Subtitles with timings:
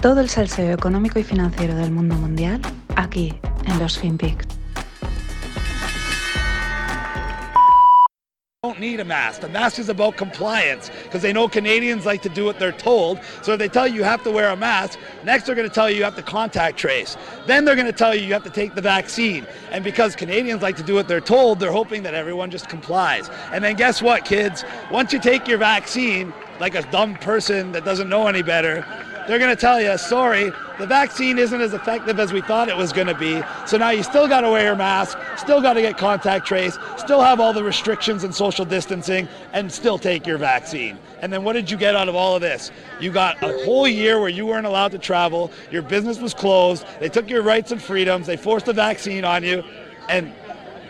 [0.00, 2.60] Todo el salseo económico y financiero del mundo mundial
[2.94, 3.34] aquí
[3.66, 4.58] en los FinPix.
[8.78, 9.40] don't need a mask.
[9.40, 13.18] The mask is about compliance because they know Canadians like to do what they're told.
[13.42, 15.74] So if they tell you you have to wear a mask, next they're going to
[15.74, 17.16] tell you you have to contact trace.
[17.46, 19.46] Then they're going to tell you you have to take the vaccine.
[19.70, 23.30] And because Canadians like to do what they're told, they're hoping that everyone just complies.
[23.52, 24.64] And then guess what, kids?
[24.90, 28.84] Once you take your vaccine, like a dumb person that doesn't know any better,
[29.28, 32.76] they're going to tell you, sorry, the vaccine isn't as effective as we thought it
[32.76, 33.42] was going to be.
[33.66, 36.78] So now you still got to wear your mask, still got to get contact trace,
[36.96, 40.98] still have all the restrictions and social distancing, and still take your vaccine.
[41.20, 42.70] And then what did you get out of all of this?
[43.00, 46.86] You got a whole year where you weren't allowed to travel, your business was closed,
[46.98, 49.62] they took your rights and freedoms, they forced a vaccine on you,
[50.08, 50.32] and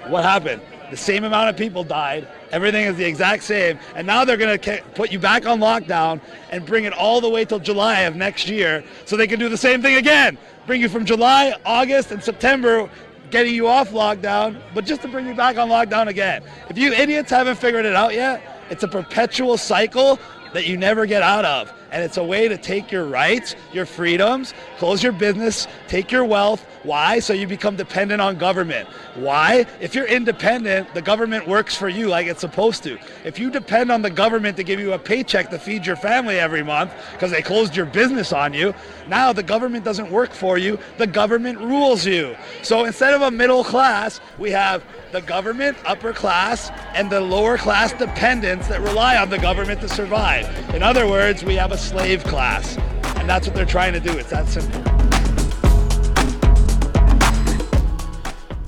[0.06, 0.62] what happened?
[0.90, 3.78] The same amount of people died Everything is the exact same.
[3.94, 7.28] And now they're going to put you back on lockdown and bring it all the
[7.28, 10.38] way till July of next year so they can do the same thing again.
[10.66, 12.88] Bring you from July, August, and September,
[13.30, 16.42] getting you off lockdown, but just to bring you back on lockdown again.
[16.70, 20.18] If you idiots haven't figured it out yet, it's a perpetual cycle
[20.54, 21.72] that you never get out of.
[21.90, 26.24] And it's a way to take your rights, your freedoms, close your business, take your
[26.24, 26.66] wealth.
[26.88, 27.18] Why?
[27.18, 28.88] So you become dependent on government.
[29.14, 29.66] Why?
[29.78, 32.98] If you're independent, the government works for you like it's supposed to.
[33.26, 36.40] If you depend on the government to give you a paycheck to feed your family
[36.40, 38.72] every month because they closed your business on you,
[39.06, 42.34] now the government doesn't work for you, the government rules you.
[42.62, 47.58] So instead of a middle class, we have the government, upper class, and the lower
[47.58, 50.48] class dependents that rely on the government to survive.
[50.74, 52.78] In other words, we have a slave class.
[53.18, 54.16] And that's what they're trying to do.
[54.16, 54.97] It's that simple.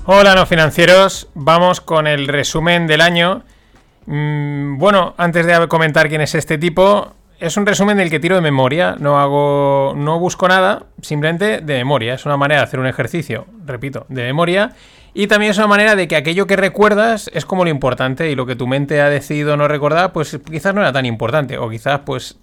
[0.05, 1.27] Hola, no financieros.
[1.35, 3.43] Vamos con el resumen del año.
[4.07, 8.33] Mm, bueno, antes de comentar quién es este tipo, es un resumen del que tiro
[8.33, 8.95] de memoria.
[8.97, 9.93] No hago.
[9.95, 12.15] No busco nada, simplemente de memoria.
[12.15, 14.71] Es una manera de hacer un ejercicio, repito, de memoria.
[15.13, 18.35] Y también es una manera de que aquello que recuerdas es como lo importante y
[18.35, 21.59] lo que tu mente ha decidido no recordar, pues quizás no era tan importante.
[21.59, 22.39] O quizás, pues.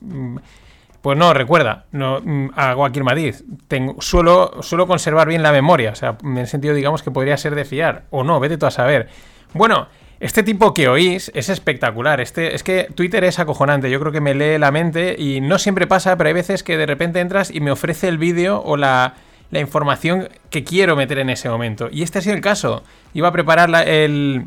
[1.02, 3.44] Pues no, recuerda, no mm, hago aquí el matiz.
[3.68, 5.92] Tengo, suelo, suelo conservar bien la memoria.
[5.92, 8.04] O sea, en el sentido, digamos, que podría ser de fiar.
[8.10, 9.08] O no, vete tú a saber.
[9.54, 9.88] Bueno,
[10.20, 12.20] este tipo que oís es espectacular.
[12.20, 13.90] Este, es que Twitter es acojonante.
[13.90, 16.76] Yo creo que me lee la mente y no siempre pasa, pero hay veces que
[16.76, 19.14] de repente entras y me ofrece el vídeo o la,
[19.50, 21.88] la información que quiero meter en ese momento.
[21.90, 22.82] Y este ha sido el caso.
[23.14, 24.46] Iba a preparar el,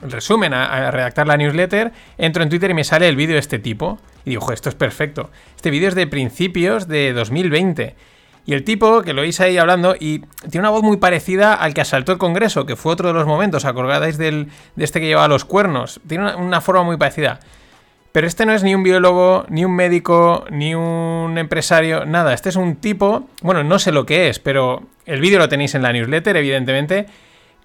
[0.00, 3.58] resumen, a, redactar la newsletter, entro en Twitter y me sale el vídeo de este
[3.58, 3.98] tipo.
[4.24, 5.30] Y digo, esto es perfecto.
[5.56, 7.94] Este vídeo es de principios de 2020.
[8.44, 10.20] Y el tipo, que lo oís ahí hablando, y
[10.50, 13.26] tiene una voz muy parecida al que asaltó el Congreso, que fue otro de los
[13.26, 16.00] momentos, acordáis del, de este que llevaba los cuernos.
[16.06, 17.38] Tiene una forma muy parecida.
[18.12, 22.34] Pero este no es ni un biólogo, ni un médico, ni un empresario, nada.
[22.34, 25.74] Este es un tipo, bueno, no sé lo que es, pero el vídeo lo tenéis
[25.74, 27.06] en la newsletter, evidentemente.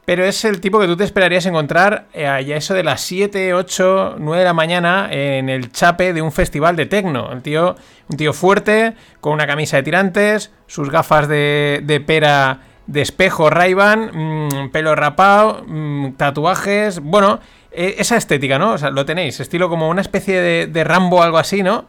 [0.08, 3.54] Pero es el tipo que tú te esperarías encontrar eh, a eso de las 7,
[3.54, 7.30] 8, 9 de la mañana en el chape de un festival de tecno.
[7.42, 7.76] Tío,
[8.08, 13.76] un tío fuerte, con una camisa de tirantes, sus gafas de, pera de espejo ray
[13.76, 17.02] mm, pelo rapado, mm, tatuajes.
[17.02, 18.76] Bueno, e, esa estética, ¿no?
[18.76, 21.84] O sea, lo tenéis, estilo como una especie de, Rambo o algo así, ¿no?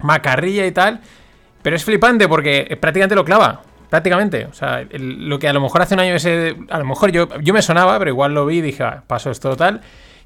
[0.00, 1.02] Macarrilla y tal.
[1.60, 3.60] Pero es flipante porque prácticamente lo clava.
[3.90, 4.46] Prácticamente.
[4.46, 6.56] O sea, lo que a lo mejor hace un año ese.
[6.70, 9.30] A lo mejor yo, yo me sonaba, pero igual lo vi y dije, ah, paso
[9.30, 9.80] esto tal.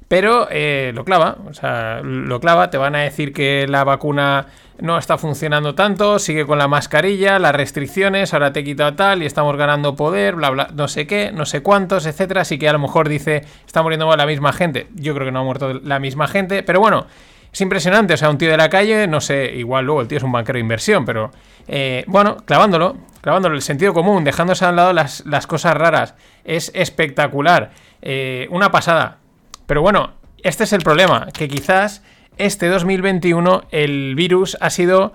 [0.07, 4.47] Pero eh, lo clava, o sea, lo clava, te van a decir que la vacuna
[4.79, 9.23] no está funcionando tanto, sigue con la mascarilla, las restricciones, ahora te he quitado tal
[9.23, 12.41] y estamos ganando poder, bla, bla, no sé qué, no sé cuántos, etcétera.
[12.41, 14.87] Así que a lo mejor dice, está muriendo la misma gente.
[14.93, 17.07] Yo creo que no ha muerto la misma gente, pero bueno,
[17.51, 18.13] es impresionante.
[18.13, 20.31] O sea, un tío de la calle, no sé, igual luego el tío es un
[20.31, 21.31] banquero de inversión, pero
[21.67, 26.13] eh, bueno, clavándolo, clavándolo, el sentido común, dejándose a un lado las, cosas raras,
[26.43, 27.71] es espectacular.
[28.01, 29.19] Eh, una pasada.
[29.65, 32.03] Pero bueno, este es el problema, que quizás
[32.37, 35.13] este 2021 el virus ha sido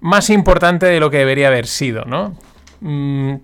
[0.00, 2.34] más importante de lo que debería haber sido, ¿no?
[2.80, 3.34] Mm,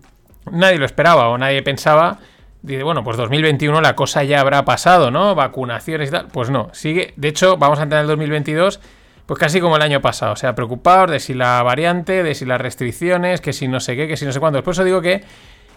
[0.51, 2.19] nadie lo esperaba o nadie pensaba.
[2.63, 5.35] Dice, bueno, pues 2021 la cosa ya habrá pasado, ¿no?
[5.35, 6.29] Vacunaciones y tal.
[6.29, 7.13] Pues no, sigue.
[7.17, 8.81] De hecho, vamos a entrar en el 2022,
[9.27, 10.33] pues casi como el año pasado.
[10.33, 13.97] O sea, preocupados de si la variante, de si las restricciones, que si no sé
[13.97, 14.63] qué, que si no sé cuánto.
[14.63, 15.25] Por eso digo que,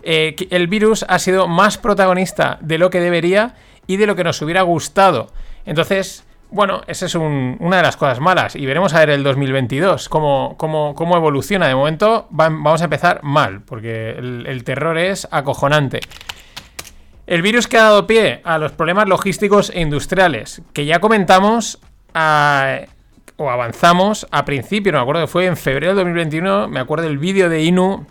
[0.03, 3.55] eh, que el virus ha sido más protagonista de lo que debería
[3.87, 5.31] y de lo que nos hubiera gustado.
[5.65, 8.55] Entonces, bueno, esa es una de las cosas malas.
[8.55, 11.67] Y veremos a ver el 2022 cómo, cómo, evoluciona.
[11.67, 15.99] De momento vamos a empezar mal, porque el, terror es acojonante.
[17.27, 21.79] El virus que ha dado pie a los problemas logísticos e industriales, que ya comentamos
[23.39, 27.07] o avanzamos a principio, no me acuerdo que fue en febrero de 2021, me acuerdo
[27.07, 28.05] el vídeo de Inu,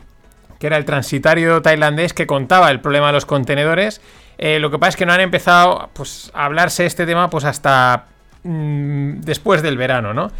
[0.58, 4.00] que era el transitario tailandés que contaba el problema de los contenedores.
[4.38, 7.44] Eh, lo que pasa es que no han empezado pues, a hablarse este tema pues
[7.44, 8.06] hasta
[8.42, 10.30] mm, después del verano, ¿no?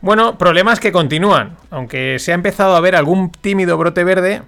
[0.00, 4.40] Bueno, problemas que continúan, aunque se ha empezado a ver algún tímido brote verde,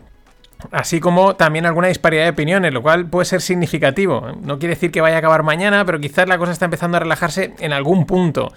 [0.71, 4.33] así como también alguna disparidad de opiniones, lo cual puede ser significativo.
[4.41, 7.00] No quiere decir que vaya a acabar mañana, pero quizás la cosa está empezando a
[7.00, 8.55] relajarse en algún punto.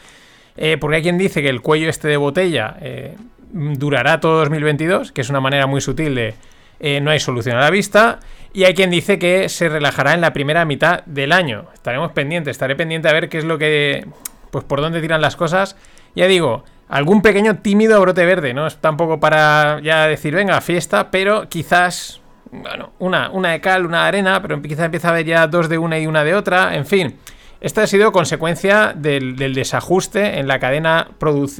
[0.57, 3.15] Eh, porque hay quien dice que el cuello este de botella eh,
[3.51, 6.33] durará todo 2022, que es una manera muy sutil de
[6.79, 8.19] eh, no hay solución a la vista.
[8.53, 11.65] Y hay quien dice que se relajará en la primera mitad del año.
[11.73, 14.05] Estaremos pendientes, estaré pendiente a ver qué es lo que.
[14.51, 15.75] Pues por dónde tiran las cosas.
[16.15, 18.67] Ya digo, algún pequeño tímido brote verde, ¿no?
[18.67, 22.21] Es tampoco para ya decir, venga, fiesta, pero quizás.
[22.51, 25.67] Bueno, una, una de cal, una de arena, pero quizás empieza a haber ya dos
[25.67, 26.75] de una y una de otra.
[26.75, 27.17] En fin.
[27.61, 31.09] Esto ha sido consecuencia del, desajuste en la cadena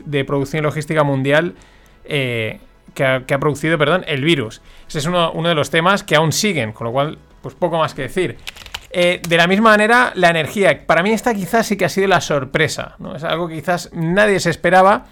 [0.06, 1.56] de producción y logística mundial
[2.04, 2.60] eh,
[2.94, 4.62] que, ha, producido perdón, el virus.
[4.88, 7.94] Ese es uno, de los temas que aún siguen, con lo cual, pues poco más
[7.94, 8.38] que decir.
[8.92, 10.86] Eh, de la misma manera, la energía.
[10.86, 12.96] Para mí esta quizás sí que ha sido la sorpresa.
[13.00, 13.16] ¿no?
[13.16, 15.06] Es algo que quizás nadie se esperaba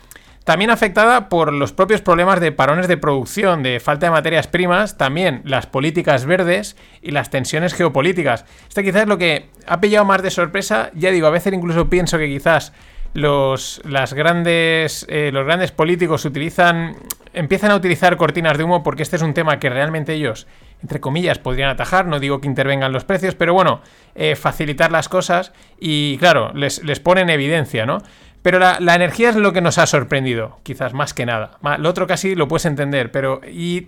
[0.44, 4.98] también afectada por los propios problemas de parones de producción, de falta de materias primas,
[4.98, 8.46] también las políticas verdes y las tensiones geopolíticas.
[8.68, 10.92] Este quizás es lo que ha pillado más de sorpresa.
[10.96, 12.74] Ya digo, a veces incluso pienso que quizás
[13.14, 16.96] los, las grandes, eh, los grandes políticos utilizan,
[17.34, 20.48] empiezan a utilizar cortinas de humo porque este es un tema que realmente ellos,
[20.82, 22.06] entre comillas, podrían atajar.
[22.06, 23.82] No digo que intervengan los precios, pero bueno,
[24.16, 28.00] eh, facilitar las cosas y claro, les, les pone en evidencia, ¿no?
[28.44, 31.58] Pero la, energía es lo que nos ha sorprendido, quizás más que nada.
[31.80, 33.42] Lo otro casi lo puedes entender, pero...
[33.50, 33.88] Y,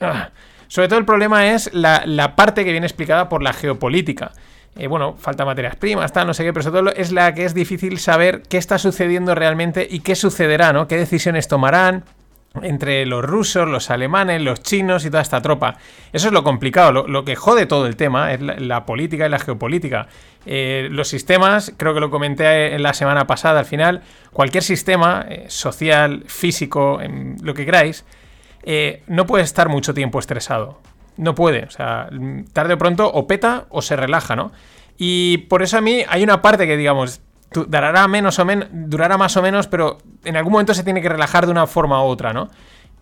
[0.00, 0.30] ah,
[0.66, 4.32] sobre todo el problema es la, parte que viene explicada por la geopolítica.
[4.74, 7.44] Eh, bueno, falta materias primas, tal, no sé qué, pero sobre todo es la que
[7.44, 10.88] es difícil saber qué está sucediendo realmente y qué sucederá, ¿no?
[10.88, 12.04] ¿Qué decisiones tomarán?
[12.60, 15.78] entre los rusos, los alemanes, los chinos y toda esta tropa.
[16.12, 19.38] Eso es lo complicado, lo, que jode todo el tema es la, política y la
[19.38, 20.08] geopolítica.
[20.44, 24.02] Eh, los sistemas, creo que lo comenté en la semana pasada al final,
[24.32, 27.00] cualquier sistema eh, social, físico,
[27.42, 28.04] lo que queráis,
[28.64, 30.80] eh, no puede estar mucho tiempo estresado.
[31.16, 32.08] No puede, o sea,
[32.52, 34.50] tarde o pronto o peta o se relaja, ¿no?
[34.96, 37.20] Y por eso a mí hay una parte que, digamos,
[37.52, 41.10] durará menos o menos, durará más o menos, pero en algún momento se tiene que
[41.10, 42.50] relajar de una forma u otra, ¿no?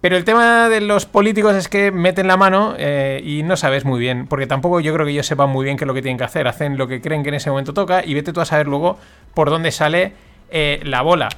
[0.01, 3.85] Pero el tema de los políticos es que meten la mano eh, y no sabes
[3.85, 6.01] muy bien, porque tampoco yo creo que ellos sepan muy bien qué es lo que
[6.01, 6.49] tienen que hacer.
[6.49, 8.99] Hacen lo que creen que en ese momento toca y vete tú a saber luego
[9.35, 10.15] por dónde sale
[10.51, 11.29] eh, la bola.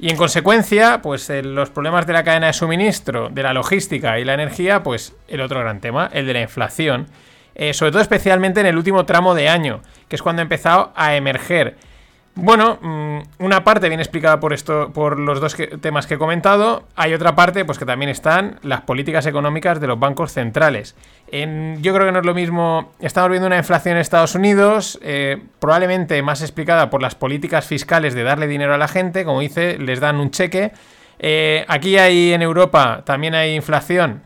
[0.00, 4.18] Y en consecuencia, pues eh, los problemas de la cadena de suministro, de la logística
[4.18, 7.06] y la energía, pues el otro gran tema, el de la inflación.
[7.72, 11.14] sobre todo especialmente en el último tramo de año, que es cuando ha empezado a
[11.14, 11.76] emerger
[12.34, 16.84] bueno, mm, una parte viene explicada por esto, por los dos temas que he comentado.
[16.96, 20.94] Hay otra parte, pues que también están las políticas económicas de los bancos centrales.
[21.30, 22.92] yo creo que no es lo mismo.
[23.00, 28.14] Estamos viendo una inflación en Estados Unidos, eh, probablemente más explicada por las políticas fiscales
[28.14, 29.24] de darle dinero a la gente.
[29.24, 30.72] Como dice, les dan un cheque.
[31.24, 34.22] Eh, aquí hay en Europa también hay inflación,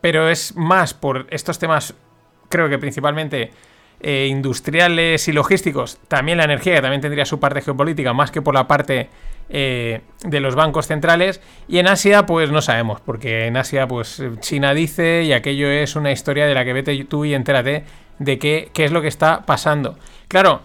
[0.00, 1.94] pero es más por estos temas,
[2.48, 3.50] creo que principalmente
[4.02, 8.40] eh, industriales y logísticos, también la energía, que también tendría su parte geopolítica, más que
[8.40, 9.10] por la parte
[9.50, 11.42] eh, de los bancos centrales.
[11.68, 15.96] Y en Asia, pues no sabemos, porque en Asia, pues China dice, y aquello es
[15.96, 17.84] una historia de la que vete tú y entérate
[18.18, 19.98] de qué, qué es lo que está pasando.
[20.28, 20.62] Claro,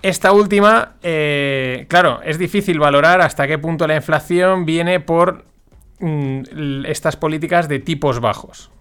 [0.00, 5.44] esta última, eh, claro, es difícil valorar hasta qué punto la inflación viene por
[6.00, 8.71] mm, estas políticas de tipos bajos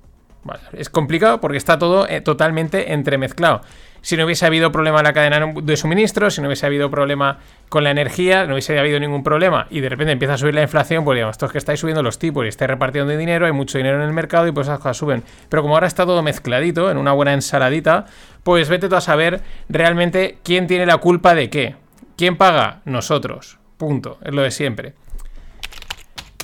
[0.74, 3.62] es complicado porque está todo eh, totalmente entremezclado.
[4.04, 7.38] Si no hubiese habido problema en la cadena de suministro, si no hubiese habido problema
[7.70, 10.64] con la energía, no hubiese habido ningún problema y de repente empieza a subir la
[10.64, 13.52] inflación, pues digamos, esto es que estáis subiendo los tipos y estáis repartiendo dinero, hay
[13.52, 15.24] mucho dinero en el mercado y pues esas cosas suben.
[15.50, 18.06] Pero como ahora está todo mezcladito, en una buena ensaladita,
[18.44, 21.76] pues vete tú a saber realmente quién tiene la culpa de qué.
[22.18, 22.82] ¿Quién paga?
[22.86, 23.60] Nosotros.
[23.78, 24.18] Punto.
[24.24, 24.94] Es lo de siempre.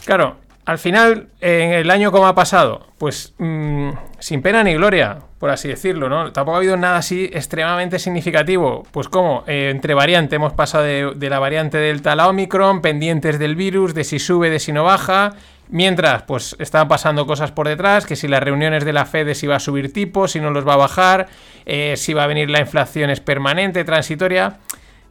[0.05, 5.19] Claro, al final, en el año como ha pasado, pues mm, sin pena ni gloria,
[5.39, 6.33] por así decirlo, ¿no?
[6.33, 8.85] Tampoco ha habido nada así extremadamente significativo.
[8.91, 13.39] Pues como, eh, entre variantes, hemos pasado de, la variante Delta a la Omicron, pendientes
[13.39, 15.35] del virus, de si sube, de si no baja.
[15.69, 19.47] Mientras, pues estaban pasando cosas por detrás, que si las reuniones de la Fed si
[19.47, 21.27] va a subir tipos, si no los va a bajar,
[21.65, 24.57] eh, si va a venir la inflación es permanente, transitoria.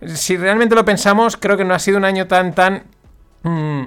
[0.04, 2.82] Si realmente lo pensamos, creo que no ha sido un año tan, tan...
[3.42, 3.84] Mm,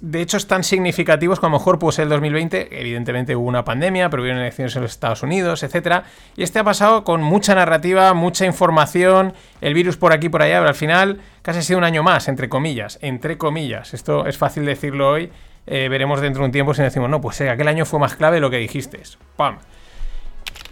[0.00, 2.80] de hecho tan significativos como a lo mejor puede ser el 2020.
[2.80, 6.04] Evidentemente hubo una pandemia, pero hubo elecciones en los Estados Unidos, etcétera.
[6.36, 10.58] Y este ha pasado con mucha narrativa, mucha información, el virus por aquí, por allá,
[10.58, 13.94] pero al final casi ha sido un año más, entre comillas, entre comillas.
[13.94, 15.30] Esto es fácil decirlo hoy.
[15.66, 18.16] Eh, veremos dentro de un tiempo si decimos, no, pues eh, aquel año fue más
[18.16, 19.00] clave de lo que dijiste.
[19.36, 19.58] ¡Pam!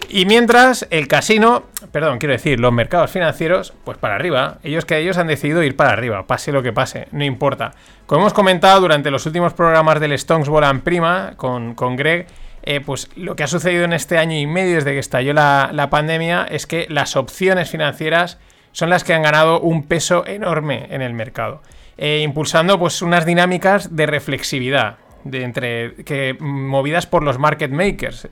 [0.09, 4.59] Y mientras el casino, perdón, quiero decir, los mercados financieros, pues para arriba.
[4.62, 7.73] Ellos que ellos han decidido ir para arriba, pase lo que pase, no importa.
[8.06, 12.26] Como hemos comentado durante los últimos programas del Stones Volan Prima con, con Greg,
[12.62, 15.88] eh, pues lo que ha sucedido en este año y medio desde que estalló la,
[15.90, 18.38] pandemia es que las opciones financieras
[18.73, 21.62] son las que han ganado un peso enorme en el mercado,
[21.97, 28.29] eh, impulsando pues unas dinámicas de reflexividad de entre que movidas por los market makers.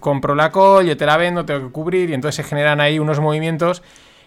[0.00, 2.98] compro la call, yo te la vendo, tengo que cubrir y entonces se generan ahí
[2.98, 3.82] unos movimientos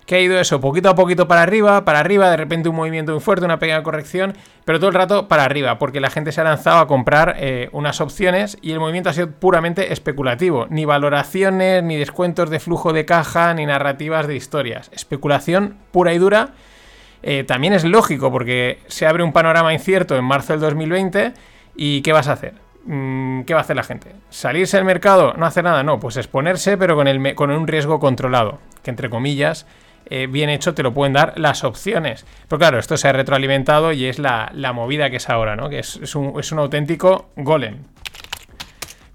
[0.06, 3.14] que ha ido eso poquito a poquito para arriba, para arriba, de repente un movimiento
[3.14, 4.34] muy fuerte, una pequeña corrección,
[4.66, 7.70] pero todo el rato para arriba, porque la gente se ha lanzado a comprar eh,
[7.72, 12.94] unas opciones y el movimiento ha sido puramente especulativo, ni valoraciones, ni descuentos de flujo
[12.94, 16.50] de caja, ni narrativas de historias, especulación pura y dura.
[17.24, 21.34] Eh, también es lógico porque se abre un panorama incierto en marzo del 2020
[21.76, 22.54] ¿Y qué vas a hacer?
[22.86, 24.16] Mm, ¿Qué va a hacer la gente?
[24.30, 25.34] ¿Salirse del mercado?
[25.38, 25.84] ¿No hacer nada?
[25.84, 29.68] No, pues exponerse, pero con, el, con un riesgo controlado, que entre comillas,
[30.06, 32.26] eh, bien hecho, te lo pueden dar las opciones.
[32.48, 35.70] Pero claro, esto se ha retroalimentado y es la, movida que es ahora, ¿no?
[35.70, 37.84] Que es, un, es un auténtico golem.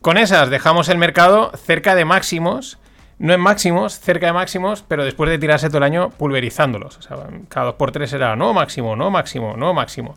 [0.01, 2.79] Con esas dejamos el mercado cerca de máximos
[3.19, 6.99] no en máximos, cerca de máximos, pero después de tirarse todo el año pulverizándolos.
[6.99, 7.17] O sea,
[7.49, 10.17] cada dos por tres era no máximo, no máximo, no máximo.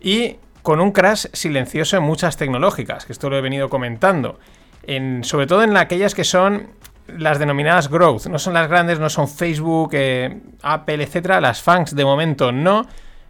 [0.00, 0.36] Y
[0.68, 4.38] con un crash silencioso en muchas tecnológicas, que esto lo he venido comentando.
[4.82, 6.68] En, sobre todo en aquellas que son
[7.06, 8.26] las denominadas growth.
[8.26, 11.40] No son las grandes, no son Facebook, eh, Apple, etcétera.
[11.40, 12.86] Las fans de momento no.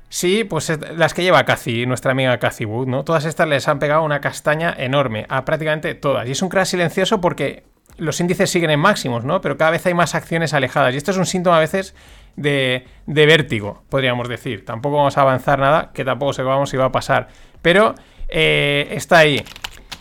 [0.09, 3.05] Sí, pues las que lleva Cathy, nuestra amiga Cathy Wood, ¿no?
[3.05, 6.27] Todas estas les han pegado una castaña enorme, a prácticamente todas.
[6.27, 7.63] Y es un crash silencioso porque
[7.99, 9.41] los índices siguen en máximos, ¿no?
[9.41, 10.93] Pero cada vez hay más acciones alejadas.
[10.93, 11.95] Y esto es un síntoma a veces
[12.39, 14.65] de, vértigo, podríamos decir.
[14.65, 17.29] Tampoco vamos a avanzar nada, que tampoco cómo si va a pasar.
[17.63, 17.95] Pero
[18.29, 19.45] eh, está ahí.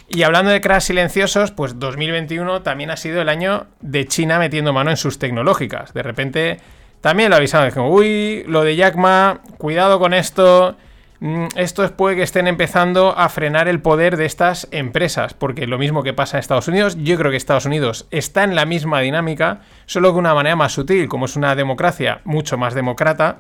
[0.10, 4.72] Y hablando de crash silenciosos, pues 2021 también ha sido el año de China metiendo
[4.72, 5.94] mano en sus tecnológicas.
[5.94, 6.58] De repente
[7.01, 10.77] también lo avisaron, dijeron, uy, lo de Jack Ma, cuidado con esto.
[11.20, 15.80] Mm, estos puede que estén empezando a frenar el poder de estas empresas, porque lo
[15.80, 19.00] mismo que pasa en Estados Unidos, yo creo que Estados Unidos está en la misma
[19.00, 23.40] dinámica, solo que de una manera más sutil, como es una democracia mucho más demócrata,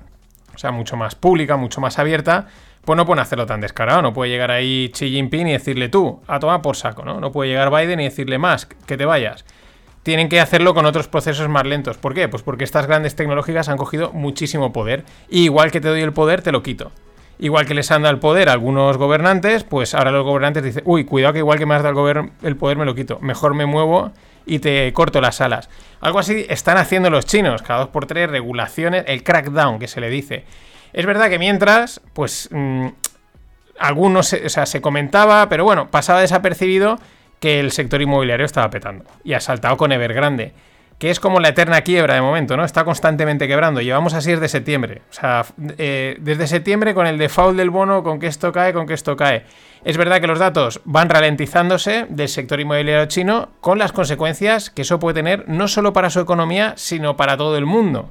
[0.55, 2.47] o sea, mucho más pública, mucho más abierta,
[2.83, 6.21] pues no pueden hacerlo tan descarado, no puede llegar ahí Xi Jinping y decirle tú,
[6.27, 7.19] a tomar por saco, ¿no?
[7.19, 9.45] No puede llegar Biden y decirle más, que te vayas
[10.03, 11.97] tienen que hacerlo con otros procesos más lentos.
[11.97, 12.29] ¿Por qué?
[12.29, 15.03] Pues porque estas grandes tecnológicas han cogido muchísimo poder.
[15.29, 16.93] Y igual que te doy el poder, te lo quito.
[17.39, 20.81] Igual que les han dado el poder a algunos gobernantes, pues ahora los gobernantes dicen,
[20.85, 23.53] uy, cuidado que igual que me has dado el, el poder me lo quito, mejor
[23.53, 24.11] me muevo
[24.47, 25.69] y te corto las alas.
[25.99, 30.01] Algo así están haciendo los chinos, cada dos por tres, regulaciones, el crackdown que se
[30.01, 30.45] le dice.
[30.93, 32.87] Es verdad que mientras, pues mm,
[33.77, 36.97] algunos, o sea, se comentaba, pero bueno, pasaba desapercibido
[37.39, 40.53] que el sector inmobiliario estaba petando y ha saltado con Evergrande
[40.97, 42.63] que es como la eterna quiebra de momento, ¿no?
[42.63, 43.81] Está constantemente quebrando.
[43.81, 45.03] Llevamos así desde septiembre.
[45.11, 45.45] O sea,
[45.77, 49.15] eh, desde septiembre con el default del bono, con que esto cae, con que esto
[49.15, 49.45] cae.
[49.83, 54.81] Es verdad que los datos van ralentizándose del sector inmobiliario chino con las consecuencias que
[54.81, 58.09] eso puede tener no solo para su economía, sino para todo el mundo.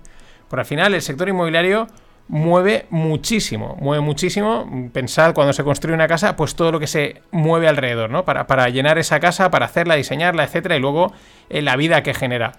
[0.48, 1.88] Por al final, el sector inmobiliario
[2.28, 4.90] mueve muchísimo, mueve muchísimo.
[4.92, 8.24] Pensad cuando se construye una casa, pues todo lo que se mueve alrededor, ¿no?
[8.24, 11.12] Para, para llenar esa casa, para hacerla, diseñarla, etcétera, y luego
[11.48, 12.52] eh, la vida que genera.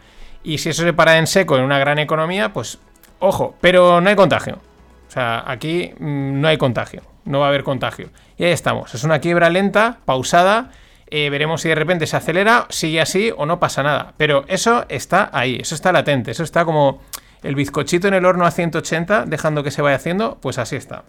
[0.44, 2.80] Y si eso se para en seco en una gran economía, pues
[3.20, 4.60] ojo, pero no hay contagio.
[5.08, 8.10] O sea, aquí mm, no hay contagio, no va a haber contagio.
[8.38, 10.72] Y ahí estamos, es una quiebra lenta, pausada.
[11.10, 14.14] Eh, veremos si de repente se acelera, sigue así o no pasa nada.
[14.18, 17.02] Pero eso está ahí, eso está latente, eso está como
[17.44, 21.04] el bizcochito en el horno a 180, dejando que se vaya haciendo, pues así está.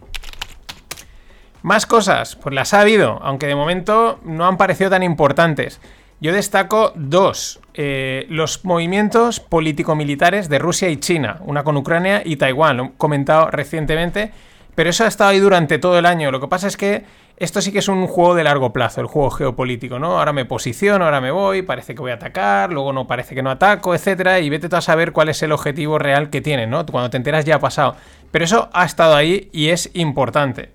[1.63, 5.81] Más cosas, pues las ha habido, aunque de momento no han parecido tan importantes.
[6.21, 7.61] Yo destaco dos.
[7.75, 12.93] Eh, los movimientos político-militares de Rusia y China, una con Ucrania y Taiwán, lo he
[12.97, 14.33] comentado recientemente,
[14.75, 16.31] pero eso ha estado ahí durante todo el año.
[16.31, 17.05] Lo que pasa es que
[17.41, 20.19] esto sí que es un juego de largo plazo, el juego geopolítico, ¿no?
[20.19, 23.43] Ahora me posiciono, ahora me voy, parece que voy a atacar, luego no parece que
[23.43, 26.71] no ataco, etcétera, y vete tú a saber cuál es el objetivo real que tienen,
[26.71, 26.85] ¿no?
[26.87, 27.97] Cuando te enteras ya ha pasado.
[28.31, 30.71] Pero eso ha estado ahí y es importante.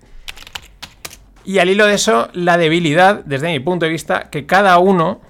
[1.44, 5.20] Y al hilo de eso, la debilidad, desde mi punto de vista, que cada uno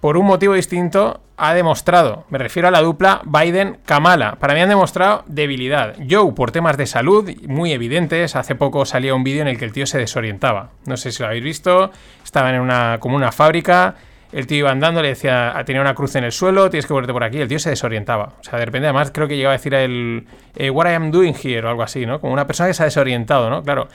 [0.00, 4.68] por un motivo distinto, ha demostrado, me refiero a la dupla Biden-Kamala, para mí han
[4.68, 5.94] demostrado debilidad.
[6.08, 9.64] Joe por temas de salud muy evidentes, hace poco salía un vídeo en el que
[9.64, 10.70] el tío se desorientaba.
[10.86, 11.90] No sé si lo habéis visto,
[12.24, 13.94] estaban en una, como una fábrica,
[14.32, 16.92] el tío iba andando, le decía, ah, tenía una cruz en el suelo, tienes que
[16.92, 18.34] volverte por aquí, el tío se desorientaba.
[18.40, 20.26] O sea, de repente además creo que llegaba a decir él,
[20.56, 22.20] eh, what I am doing here o algo así, ¿no?
[22.20, 23.62] Como una persona que se ha desorientado, ¿no?
[23.62, 23.88] Claro.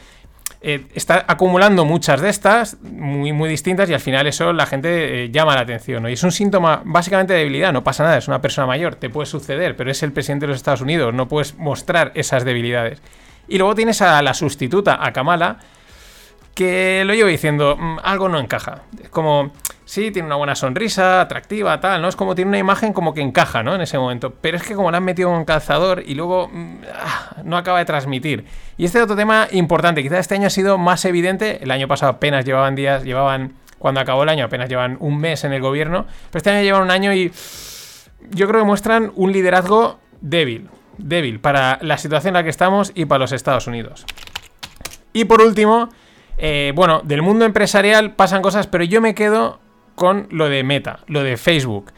[0.65, 5.25] Eh, está acumulando muchas de estas, muy, muy distintas, y al final eso la gente
[5.25, 6.07] eh, llama la atención.
[6.09, 9.09] Y es un síntoma básicamente de debilidad, no pasa nada, es una persona mayor, te
[9.09, 13.01] puede suceder, pero es el presidente de los Estados Unidos, no puedes mostrar esas debilidades.
[13.49, 15.57] Y luego tienes a la sustituta, a Kamala,
[16.53, 18.83] que lo llevo diciendo, mm, algo no encaja.
[19.01, 19.51] Es como,
[19.85, 22.07] sí, tiene una buena sonrisa, atractiva, tal, ¿no?
[22.07, 23.75] Es como tiene una imagen como que encaja, ¿no?
[23.75, 24.33] En ese momento.
[24.39, 27.57] Pero es que como la han metido en un calzador y luego mm, ah, no
[27.57, 28.45] acaba de transmitir.
[28.77, 32.13] Y este otro tema importante, quizás este año ha sido más evidente, el año pasado
[32.13, 36.05] apenas llevaban días, llevaban, cuando acabó el año apenas llevan un mes en el gobierno,
[36.29, 37.31] pero este año llevan un año y
[38.29, 42.91] yo creo que muestran un liderazgo débil, débil para la situación en la que estamos
[42.95, 44.05] y para los Estados Unidos.
[45.11, 45.89] Y por último,
[46.37, 49.59] eh, bueno, del mundo empresarial pasan cosas, pero yo me quedo
[49.95, 51.91] con lo de Meta, lo de Facebook,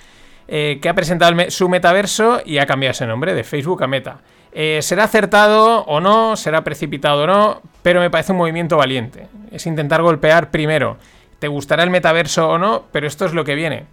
[0.47, 4.19] eh, que ha presentado su metaverso y ha cambiado ese nombre de Facebook a Meta.
[4.51, 6.35] Eh, ¿Será acertado o no?
[6.35, 7.61] ¿Será precipitado o no?
[7.81, 9.27] Pero me parece un movimiento valiente.
[9.51, 10.97] Es intentar golpear primero.
[11.39, 12.85] ¿Te gustará el metaverso o no?
[12.91, 13.85] Pero esto es lo que viene.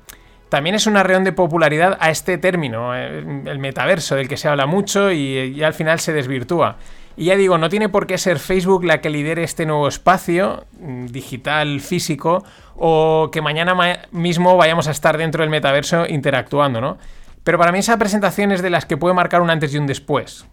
[0.48, 4.66] También es una reunión de popularidad a este término, el metaverso, del que se habla
[4.66, 6.76] mucho y, y al final se desvirtúa.
[7.16, 10.64] Y ya digo, no tiene por qué ser Facebook la que lidere este nuevo espacio
[10.80, 12.44] mm, digital, físico,
[12.76, 13.74] o que mañana
[14.12, 16.98] mismo vayamos a estar dentro del metaverso interactuando, ¿no?
[17.44, 19.86] Pero para mí esa presentación es de las que puede marcar un antes y un
[19.86, 20.46] después.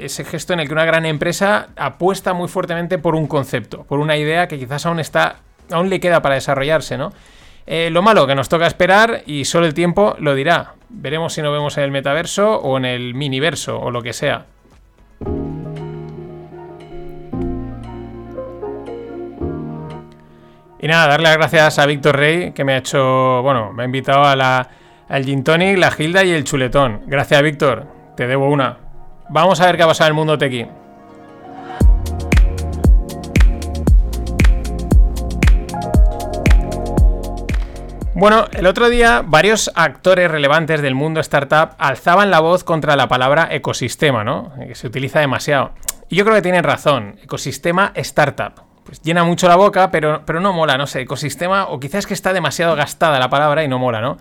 [0.00, 3.98] Ese gesto en el que una gran empresa apuesta muy fuertemente por un concepto, por
[3.98, 7.12] una idea que quizás aún está, aún le queda para desarrollarse, ¿no?
[7.66, 10.74] Eh, lo malo que nos toca esperar y solo el tiempo lo dirá.
[10.88, 14.46] Veremos si nos vemos en el metaverso o en el miniverso o lo que sea.
[20.80, 23.86] Y nada, darle las gracias a Víctor Rey, que me ha hecho, bueno, me ha
[23.86, 27.02] invitado al Gin Tonic, la Gilda y el Chuletón.
[27.06, 27.86] Gracias, Víctor.
[28.16, 28.78] Te debo una.
[29.28, 30.66] Vamos a ver qué ha pasado en el mundo tequi.
[38.14, 43.08] Bueno, el otro día varios actores relevantes del mundo startup alzaban la voz contra la
[43.08, 44.52] palabra ecosistema, ¿no?
[44.66, 45.72] Que se utiliza demasiado.
[46.08, 47.16] Y yo creo que tienen razón.
[47.22, 51.78] Ecosistema startup pues llena mucho la boca, pero, pero no mola, no sé, ecosistema, o
[51.78, 54.16] quizás que está demasiado gastada la palabra y no mola, ¿no?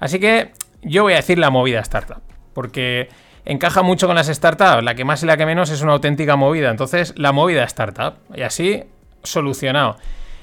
[0.00, 0.50] Así que
[0.82, 2.20] yo voy a decir la movida startup,
[2.52, 3.10] porque
[3.44, 6.34] encaja mucho con las startups, la que más y la que menos es una auténtica
[6.34, 8.82] movida, entonces la movida startup, y así
[9.22, 9.98] solucionado.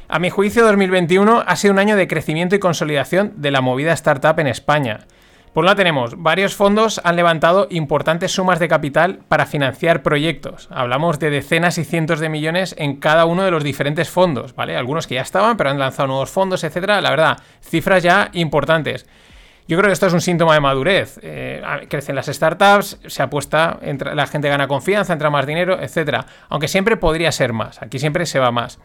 [0.07, 3.91] A mi juicio 2021 ha sido un año de crecimiento y consolidación de la movida
[3.91, 5.01] startup en España.
[5.53, 10.69] Por un lado tenemos, varios fondos han levantado importantes sumas de capital para financiar proyectos.
[10.71, 14.77] Hablamos de decenas y cientos de millones en cada uno de los diferentes fondos, ¿vale?
[14.77, 17.01] Algunos que ya estaban, pero han lanzado nuevos fondos, etcétera.
[17.01, 19.07] La verdad, cifras ya importantes.
[19.67, 21.19] Yo creo que esto es un síntoma de madurez.
[21.23, 26.25] Eh, crecen las startups, se apuesta, la gente gana confianza, entra más dinero, etcétera.
[26.49, 27.81] Aunque siempre podría ser más.
[27.81, 28.79] Aquí siempre se va más.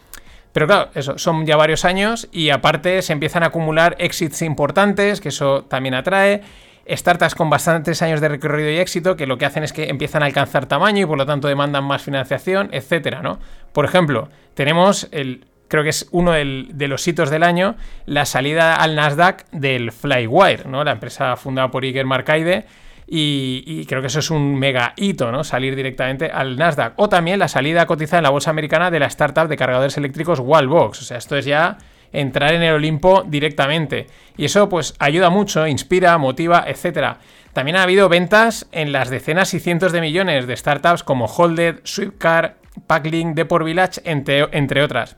[0.54, 5.20] Pero claro, eso, son ya varios años y aparte se empiezan a acumular exits importantes,
[5.20, 6.42] que eso también atrae.
[6.88, 10.22] Startups con bastantes años de recorrido y éxito, que lo que hacen es que empiezan
[10.22, 13.40] a alcanzar tamaño y por lo tanto demandan más financiación, etcétera, ¿no?
[13.72, 15.44] Por ejemplo, tenemos el.
[15.66, 17.74] Creo que es uno de los hitos del año,
[18.06, 20.84] la salida al Nasdaq del Flywire, ¿no?
[20.84, 22.66] La empresa fundada por Iger Marcaide
[23.06, 25.44] y, creo que eso es un mega hito, ¿no?
[25.44, 26.94] Salir directamente al Nasdaq.
[26.96, 30.40] O también la salida cotizada en la bolsa americana de la startup de cargadores eléctricos
[30.40, 31.02] Wallbox.
[31.02, 31.78] O sea, esto es ya
[32.12, 34.06] entrar en el Olimpo directamente.
[34.36, 37.16] Y eso pues ayuda mucho, inspira, motiva, etc.
[37.52, 41.80] También ha habido ventas en las decenas y cientos de millones de startups como Holded,
[41.84, 45.16] Swiftcar, Packlink, Deport Village, entre, entre otras.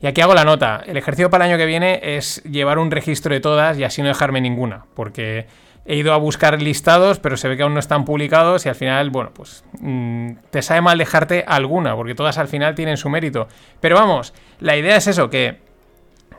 [0.00, 0.82] Y aquí hago la nota.
[0.86, 4.02] El ejercicio para el año que viene es llevar un registro de todas y así
[4.02, 4.84] no dejarme ninguna.
[4.94, 5.46] Porque
[5.86, 8.74] he ido a buscar listados, pero se ve que aún no están publicados y al
[8.74, 13.08] final, bueno, pues mm, te sabe mal dejarte alguna, porque todas al final tienen su
[13.08, 13.48] mérito.
[13.80, 15.60] Pero vamos, la idea es eso, que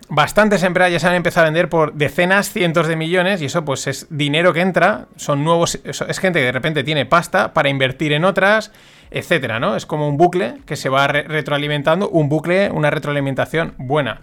[0.10, 3.66] bastantes empresas ya se han empezado a vender por decenas, cientos de millones y eso
[3.66, 7.70] pues es dinero que entra, son nuevos, es gente que de repente tiene pasta para
[7.70, 8.72] invertir en otras,
[9.12, 9.76] etcétera, ¿no?
[9.76, 14.22] Es como un bucle que se va retroalimentando, un bucle, una retroalimentación buena.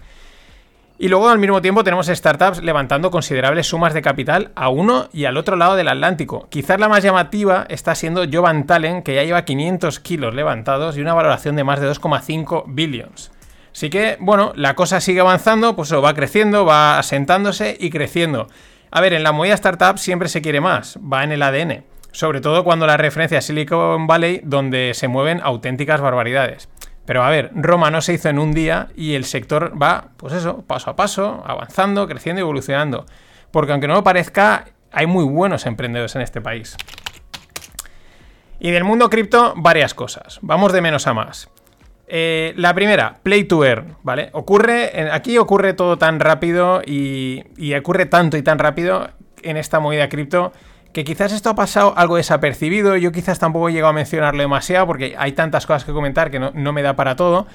[1.05, 5.27] Y luego al mismo tiempo tenemos startups levantando considerables sumas de capital a uno y
[5.27, 6.49] al otro lado del Atlántico.
[6.49, 11.03] Quizás la más llamativa está siendo Jovan Talen, que ya lleva 500 kilos levantados y
[11.03, 13.33] una valoración de más de 2,5 billions.
[13.71, 18.47] Así que, bueno, la cosa sigue avanzando, pues va creciendo, va asentándose y creciendo.
[18.91, 21.85] A ver, en la movida startup siempre se quiere más, va en el ADN.
[22.13, 26.71] Sobre todo cuando la referencia a Silicon Valley, donde se mueven auténticas barbaridades.
[27.07, 30.33] Pero a ver, Roma no se hizo en un día y el sector va, pues
[30.33, 33.07] eso, paso a paso, avanzando, creciendo y evolucionando.
[33.51, 36.77] Porque aunque no lo parezca, hay muy buenos emprendedores en este país.
[38.59, 40.39] Y del mundo cripto, varias cosas.
[40.41, 41.51] Vamos de menos a más.
[42.07, 44.31] Eh, la primera, play to earn, ¿vale?
[44.33, 49.11] Ocurre, aquí ocurre todo tan rápido y, y ocurre tanto y tan rápido
[49.43, 50.53] en esta movida cripto
[50.95, 52.97] que quizás esto ha pasado algo desapercibido.
[52.97, 56.39] Yo quizás tampoco he llegado a mencionarlo demasiado porque hay tantas cosas que comentar que
[56.39, 57.49] no, me da para todo.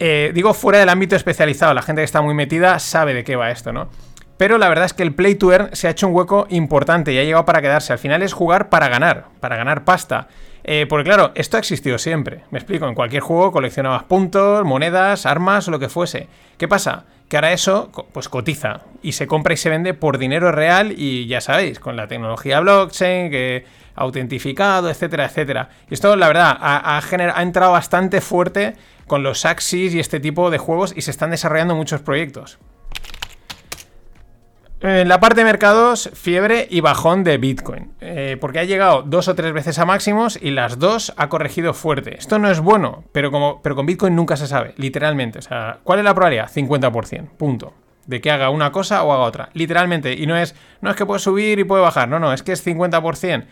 [0.00, 3.36] Eh, digo, fuera del ámbito especializado, la gente que está muy metida sabe de qué
[3.36, 3.88] va esto, ¿no?
[4.36, 7.12] Pero la verdad es que el Play to Earn se ha hecho un hueco importante
[7.12, 7.92] y ha llegado para quedarse.
[7.92, 10.26] Al final es jugar para ganar, para ganar pasta.
[10.64, 12.42] Eh, porque claro, esto ha existido siempre.
[12.50, 16.28] Me explico, en cualquier juego coleccionabas puntos, monedas, armas o lo que fuese.
[16.56, 17.04] ¿Qué pasa?
[17.28, 21.26] Que ahora eso pues cotiza y se compra y se vende por dinero real y
[21.26, 25.68] ya sabéis, con la tecnología blockchain, que autentificado, etcétera, etcétera.
[25.90, 30.50] Y esto la verdad ha, ha entrado bastante fuerte con los Axis y este tipo
[30.50, 32.58] de juegos y se están desarrollando muchos proyectos.
[34.80, 39.26] En la parte de mercados, fiebre y bajón de Bitcoin, eh, porque ha llegado dos
[39.26, 42.16] o tres veces a máximos y las dos ha corregido fuerte.
[42.16, 45.40] Esto no es bueno, pero, como, pero con Bitcoin nunca se sabe, literalmente.
[45.40, 46.48] O sea, ¿cuál es la probabilidad?
[46.48, 47.74] 50%, punto.
[48.06, 50.12] De que haga una cosa o haga otra, literalmente.
[50.12, 52.52] Y no es, no es que puede subir y puede bajar, no, no, es que
[52.52, 53.46] es 50%.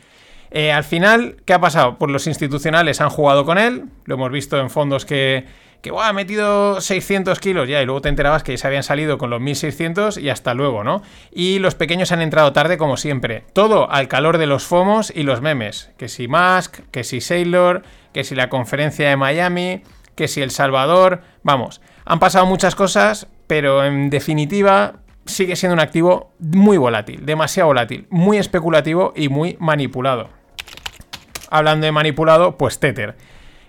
[0.53, 1.99] Eh, al final, ¿qué ha pasado?
[1.99, 5.45] Pues los institucionales han jugado con él, lo hemos visto en fondos que
[5.87, 9.31] que ha metido 600 kilos ya y luego te enterabas que se habían salido con
[9.31, 11.03] los 1600 y hasta luego, ¿no?
[11.31, 13.45] Y los pequeños han entrado tarde como siempre.
[13.53, 15.93] Todo al calor de los FOMOS y los memes.
[15.97, 19.83] Que si Musk, que si Sailor, que si la conferencia de Miami,
[20.17, 21.21] que si El Salvador.
[21.45, 24.95] Vamos, han pasado muchas cosas, pero en definitiva
[25.25, 30.31] sigue siendo un activo muy volátil, demasiado volátil, muy especulativo y muy manipulado.
[31.49, 33.15] Hablando de manipulado, pues Tether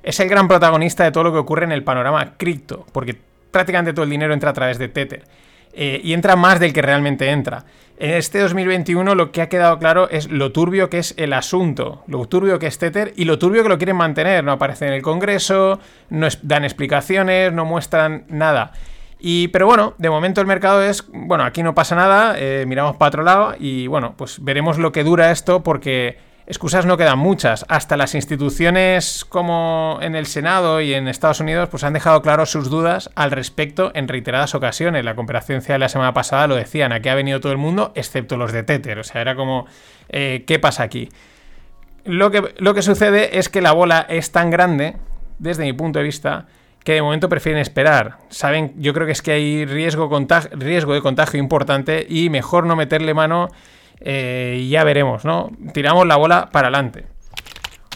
[0.08, 3.18] es el gran protagonista de todo lo que ocurre en el panorama cripto, porque
[3.52, 5.26] prácticamente todo el dinero entra a través de Tether.
[5.74, 7.66] Eh, y entra más del que realmente entra.
[7.98, 12.04] En este 2021 lo que ha quedado claro es lo turbio que es el asunto,
[12.08, 14.46] lo turbio que es Tether y lo turbio que lo quieren mantener.
[14.46, 18.72] No aparece en el Congreso, no dan explicaciones, no muestran nada.
[19.20, 22.96] Y, pero bueno, de momento el mercado es, bueno, aquí no pasa nada, eh, miramos
[22.96, 26.18] para otro lado y bueno, pues veremos lo que dura esto porque
[26.50, 27.66] Excusas no quedan muchas.
[27.68, 32.46] Hasta las instituciones como en el Senado y en Estados Unidos pues han dejado claro
[32.46, 35.04] sus dudas al respecto en reiteradas ocasiones.
[35.04, 38.38] La comparecencia de la semana pasada lo decían, aquí ha venido todo el mundo excepto
[38.38, 38.98] los de Tether.
[38.98, 39.66] O sea, era como,
[40.08, 41.10] eh, ¿qué pasa aquí?
[42.06, 44.96] Lo que, lo que sucede es que la bola es tan grande,
[45.40, 46.46] desde mi punto de vista,
[46.86, 48.20] que de momento prefieren esperar.
[48.30, 50.10] Saben, yo creo que es que hay riesgo,
[50.52, 53.50] riesgo de contagio importante y mejor no meterle mano
[54.00, 55.52] eh, ya veremos, ¿no?
[55.74, 57.06] Tiramos la bola para adelante.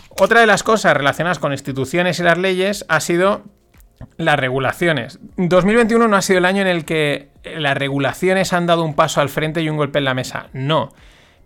[0.09, 3.43] Otra de las cosas relacionadas con instituciones y las leyes ha sido
[4.17, 5.19] las regulaciones.
[5.37, 9.21] 2021 no ha sido el año en el que las regulaciones han dado un paso
[9.21, 10.47] al frente y un golpe en la mesa.
[10.53, 10.93] No.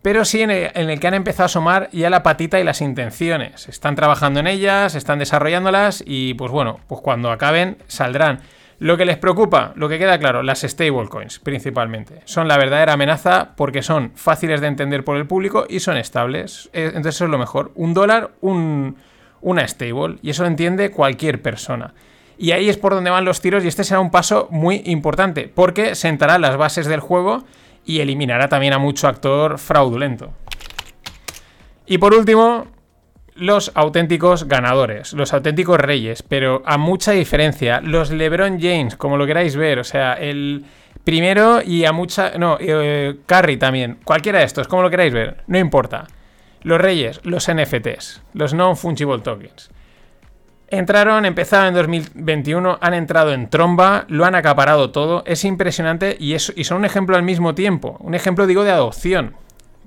[0.02, 3.68] Pero sí en el, que han empezado a asomar ya la patita y las intenciones.
[3.68, 8.42] Están trabajando en ellas, están desarrollándolas y pues bueno, pues cuando acaben saldrán.
[8.80, 12.22] Lo que les preocupa, lo que queda claro, las stablecoins principalmente.
[12.26, 16.70] Son la verdadera amenaza porque son fáciles de entender por el público y son estables.
[16.74, 17.72] Eh, entonces eso es lo mejor.
[17.76, 18.98] Un dólar, un,
[19.42, 20.18] una stable.
[20.22, 21.94] Y eso lo entiende cualquier persona.
[22.38, 25.50] Y ahí es por donde van los tiros y este será un paso muy importante
[25.54, 27.46] porque sentará las bases del juego
[27.86, 30.34] y eliminará también a mucho actor fraudulento.
[31.86, 32.68] Y por último,
[33.36, 37.82] los auténticos ganadores, los auténticos reyes, pero a mucha diferencia.
[37.82, 40.66] Los LeBron James, como lo queráis ver, o sea, el
[41.04, 42.38] primero y a mucha.
[42.38, 44.00] No, eh, Curry también.
[44.04, 46.08] Cualquiera de estos, como lo queráis ver, no importa.
[46.62, 49.70] Los reyes, los NFTs, los Non-Fungible Tokens.
[50.68, 56.34] Entraron, empezaron en 2021, han entrado en tromba, lo han acaparado todo, es impresionante y,
[56.34, 57.98] y son un ejemplo al mismo tiempo.
[58.00, 59.36] Un ejemplo, digo, de adopción.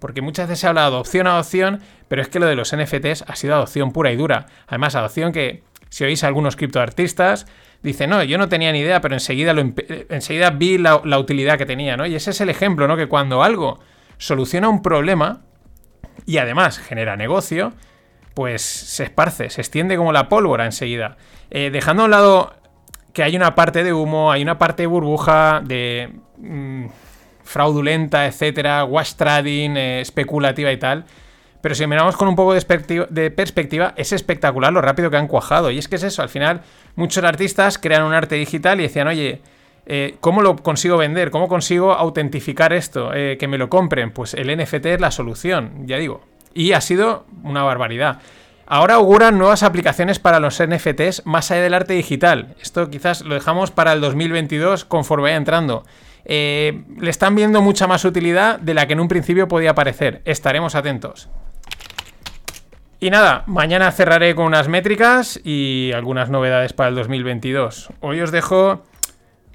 [0.01, 2.75] Porque muchas veces se habla de adopción a adopción, pero es que lo de los
[2.75, 4.47] NFTs ha sido adopción pura y dura.
[4.67, 7.47] Además, adopción que, si oís a algunos criptoartistas,
[7.83, 9.55] dicen, no, yo no tenía ni idea, pero enseguida,
[10.09, 12.07] enseguida vi la, utilidad que tenía, ¿no?
[12.07, 12.97] Y ese es el ejemplo, ¿no?
[12.97, 13.81] Que cuando algo
[14.19, 15.43] soluciona un problema
[16.27, 17.73] y además genera negocio,
[18.35, 21.17] pues se esparce, se extiende como la pólvora enseguida.
[21.51, 22.55] Eh, dejando a un lado
[23.13, 26.13] que hay una parte de humo, hay una parte de burbuja, de...
[26.37, 26.87] Mmm,
[27.49, 31.05] fraudulenta, etcétera, wash trading, eh, especulativa y tal.
[31.61, 35.71] Pero si miramos con un poco de perspectiva, es espectacular lo rápido que han cuajado.
[35.71, 36.61] Y es que es eso, al final
[36.95, 39.41] muchos artistas crean un arte digital y decían, oye,
[39.87, 41.31] eh, ¿cómo lo consigo vender?
[41.31, 43.13] ¿Cómo consigo autentificar esto?
[43.15, 44.13] Eh, que me lo compren.
[44.13, 46.21] Pues el NFT es la solución, ya digo.
[46.55, 48.21] Y ha sido una barbaridad.
[48.67, 52.55] Ahora auguran nuevas aplicaciones para los NFTs más allá del arte digital.
[52.61, 55.85] Esto quizás lo dejamos para el 2022 conforme vaya entrando.
[56.31, 60.21] Eh, le están viendo mucha más utilidad de la que en un principio podía parecer.
[60.27, 61.31] Estaremos atentos.
[63.01, 67.91] Y nada, mañana cerraré con unas métricas y algunas novedades para el 2022.
[68.01, 68.85] Hoy os dejo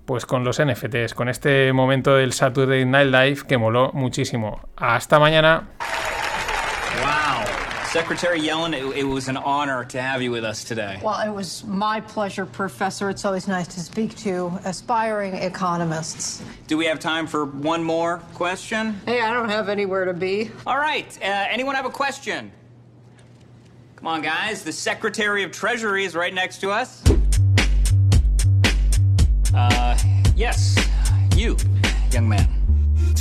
[0.05, 4.61] pues con los NFTs, con este momento del Saturday Night Live que moló muchísimo.
[4.75, 5.69] Hasta mañana.
[7.93, 10.99] Secretary Yellen, it, it, was an honor to have you with us today.
[11.03, 13.07] Well, it was my pleasure, Professor.
[13.11, 16.43] It's always nice to speak to aspiring economists.
[16.65, 18.99] Do we have time for one more question?
[19.05, 20.49] Hey, I don't have anywhere to be.
[20.65, 21.15] All right.
[21.21, 22.51] Uh, anyone have a question?
[23.97, 24.63] Come on, guys.
[24.63, 27.03] The Secretary of Treasury is right next to us.
[29.53, 29.99] Uh,
[30.35, 30.83] yes,
[31.35, 31.55] you,
[32.11, 32.62] young man.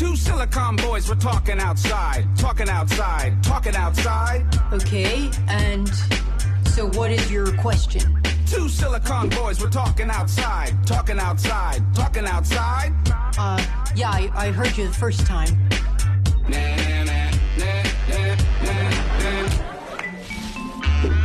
[0.03, 4.45] Two silicon boys were talking outside, talking outside, talking outside.
[4.73, 5.89] Okay, and
[6.67, 8.21] so what is your question?
[8.45, 12.93] Two silicon boys were talking outside, talking outside, talking outside.
[13.39, 15.57] Uh, yeah, I, I heard you the first time.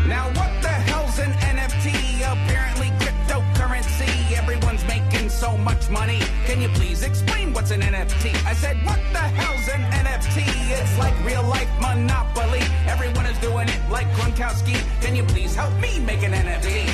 [0.05, 2.21] Now what the hell's an NFT?
[2.21, 4.37] Apparently cryptocurrency.
[4.37, 6.19] Everyone's making so much money.
[6.45, 7.26] Can you please explain
[7.57, 8.45] what's an NFT?
[8.45, 10.45] I said, what the hell's an NFT?
[10.79, 12.59] It's like real life Monopoly.
[12.85, 14.75] Everyone is doing it like Gronkowski.
[15.01, 16.87] Can you please help me make an NFT?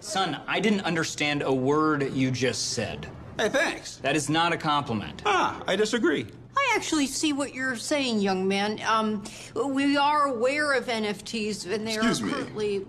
[0.00, 3.06] Son, I didn't understand a word you just said.
[3.38, 3.96] Hey, thanks.
[3.96, 5.20] That is not a compliment.
[5.26, 6.26] Ah, I disagree.
[6.56, 8.80] I actually see what you're saying, young man.
[8.88, 9.22] Um,
[9.66, 12.86] we are aware of NFTs, and they Excuse are me.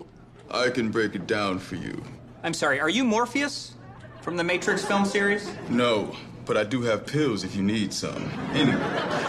[0.50, 2.02] I can break it down for you.
[2.42, 3.74] I'm sorry, are you Morpheus?
[4.22, 5.50] From the Matrix film series?
[5.68, 6.14] No,
[6.46, 8.30] but I do have pills if you need some.
[8.54, 8.78] Anyway,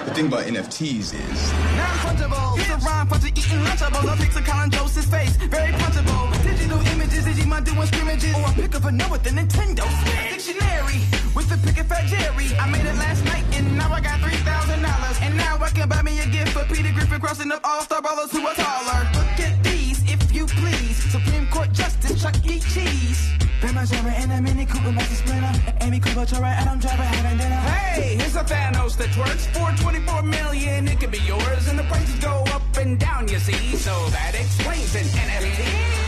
[0.05, 2.59] the thing about NFTs is Non-punchable.
[2.59, 4.07] It's a rhyme for eating Lunchables.
[4.07, 5.35] I fix Colin Joseph's face.
[5.49, 6.43] Very punchable.
[6.43, 8.35] Digital images, Digimon doing scrimmages.
[8.35, 10.45] Or a pick of a note with the Nintendo Switch.
[10.45, 11.01] Dictionary
[11.33, 12.55] with the pick Fat Jerry.
[12.61, 15.21] I made it last night and now I got $3,000.
[15.25, 18.29] And now I can buy me a gift for Peter Griffin crossing up all-star ballers
[18.29, 19.09] who are taller.
[19.17, 20.97] Look at these, if you please.
[21.11, 22.59] Supreme Court Justice Chuck E.
[22.59, 23.42] Cheese.
[23.63, 25.73] Ben Margera and a Mini Cooper, Maxi Splinter.
[25.79, 27.55] Amy Cooper, Klobuchar, Adam Driver, having dinner.
[27.55, 30.85] Hey, here's a Thanos that works for 24 million.
[30.89, 33.77] It could be yours, and the prices go up and down, you see.
[33.77, 36.02] So that explains an NFT.